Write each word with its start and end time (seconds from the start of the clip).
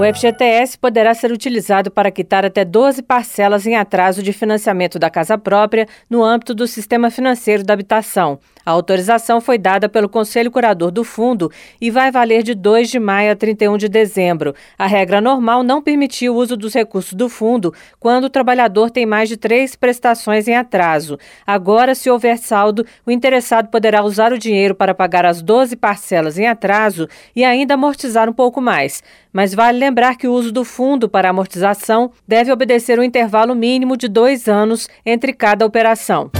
O 0.00 0.02
FGTS 0.02 0.78
poderá 0.78 1.12
ser 1.12 1.30
utilizado 1.30 1.90
para 1.90 2.10
quitar 2.10 2.42
até 2.42 2.64
12 2.64 3.02
parcelas 3.02 3.66
em 3.66 3.76
atraso 3.76 4.22
de 4.22 4.32
financiamento 4.32 4.98
da 4.98 5.10
casa 5.10 5.36
própria 5.36 5.86
no 6.08 6.24
âmbito 6.24 6.54
do 6.54 6.66
sistema 6.66 7.10
financeiro 7.10 7.62
da 7.62 7.74
habitação. 7.74 8.38
A 8.64 8.70
autorização 8.70 9.40
foi 9.42 9.58
dada 9.58 9.90
pelo 9.90 10.08
Conselho 10.08 10.50
Curador 10.50 10.90
do 10.90 11.04
Fundo 11.04 11.50
e 11.78 11.90
vai 11.90 12.10
valer 12.10 12.42
de 12.42 12.54
2 12.54 12.88
de 12.88 12.98
maio 12.98 13.32
a 13.32 13.36
31 13.36 13.76
de 13.76 13.88
dezembro. 13.90 14.54
A 14.78 14.86
regra 14.86 15.20
normal 15.20 15.62
não 15.62 15.82
permitia 15.82 16.32
o 16.32 16.36
uso 16.36 16.56
dos 16.56 16.72
recursos 16.72 17.12
do 17.12 17.28
fundo 17.28 17.74
quando 17.98 18.24
o 18.24 18.30
trabalhador 18.30 18.90
tem 18.90 19.04
mais 19.04 19.28
de 19.28 19.36
três 19.36 19.76
prestações 19.76 20.48
em 20.48 20.56
atraso. 20.56 21.18
Agora, 21.46 21.94
se 21.94 22.08
houver 22.08 22.38
saldo, 22.38 22.86
o 23.04 23.10
interessado 23.10 23.68
poderá 23.68 24.02
usar 24.02 24.32
o 24.32 24.38
dinheiro 24.38 24.74
para 24.74 24.94
pagar 24.94 25.26
as 25.26 25.42
12 25.42 25.76
parcelas 25.76 26.38
em 26.38 26.46
atraso 26.46 27.06
e 27.36 27.44
ainda 27.44 27.74
amortizar 27.74 28.30
um 28.30 28.32
pouco 28.32 28.60
mais. 28.60 29.02
Mas 29.32 29.54
vale 29.54 29.78
lembrar 29.90 30.16
que 30.16 30.28
o 30.28 30.32
uso 30.32 30.52
do 30.52 30.64
fundo 30.64 31.08
para 31.08 31.30
amortização 31.30 32.12
deve 32.26 32.52
obedecer 32.52 32.98
um 32.98 33.02
intervalo 33.02 33.56
mínimo 33.56 33.96
de 33.96 34.06
dois 34.06 34.48
anos 34.48 34.88
entre 35.04 35.32
cada 35.32 35.66
operação. 35.66 36.30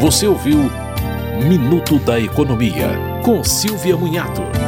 Você 0.00 0.26
ouviu 0.26 0.58
Minuto 1.46 1.98
da 1.98 2.18
Economia, 2.18 2.88
com 3.22 3.44
Silvia 3.44 3.96
Munhato. 3.96 4.61